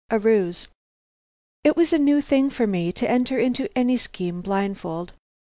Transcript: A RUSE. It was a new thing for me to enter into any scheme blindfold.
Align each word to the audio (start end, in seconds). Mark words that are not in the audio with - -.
A 0.09 0.17
RUSE. 0.17 0.67
It 1.63 1.77
was 1.77 1.93
a 1.93 1.99
new 1.99 2.21
thing 2.21 2.49
for 2.49 2.65
me 2.65 2.91
to 2.91 3.07
enter 3.07 3.37
into 3.37 3.69
any 3.77 3.97
scheme 3.97 4.41
blindfold. 4.41 5.13